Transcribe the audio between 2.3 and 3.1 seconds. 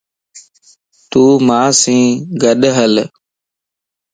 گڏھل